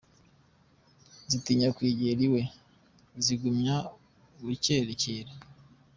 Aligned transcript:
"Zitinya 1.29 1.69
kugera 1.77 2.19
iwe, 2.27 2.41
zigumya 3.23 3.75
gukerakera. 4.43 5.31